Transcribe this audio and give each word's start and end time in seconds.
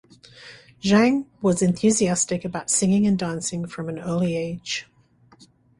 Zhang 0.81 1.27
was 1.43 1.61
enthusiastic 1.61 2.43
about 2.43 2.71
singing 2.71 3.05
and 3.05 3.19
dancing 3.19 3.67
from 3.67 3.87
an 3.87 3.99
early 3.99 4.35
age. 4.35 4.87